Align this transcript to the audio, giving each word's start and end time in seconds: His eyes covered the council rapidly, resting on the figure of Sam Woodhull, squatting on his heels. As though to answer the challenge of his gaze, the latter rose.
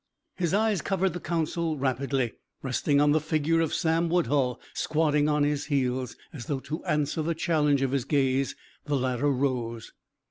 His 0.35 0.51
eyes 0.51 0.81
covered 0.81 1.13
the 1.13 1.19
council 1.19 1.77
rapidly, 1.77 2.33
resting 2.63 2.99
on 2.99 3.11
the 3.11 3.19
figure 3.21 3.61
of 3.61 3.71
Sam 3.71 4.09
Woodhull, 4.09 4.59
squatting 4.73 5.29
on 5.29 5.43
his 5.43 5.65
heels. 5.65 6.15
As 6.33 6.47
though 6.47 6.59
to 6.61 6.83
answer 6.85 7.21
the 7.21 7.35
challenge 7.35 7.83
of 7.83 7.91
his 7.91 8.05
gaze, 8.05 8.55
the 8.85 8.95
latter 8.97 9.29
rose. 9.29 9.91